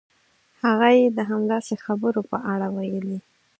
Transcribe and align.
هغه 0.61 0.89
یې 0.99 1.05
د 1.17 1.19
همداسې 1.29 1.73
خبرو 1.85 2.21
په 2.31 2.37
اړه 2.53 2.67
ویلي. 2.75 3.17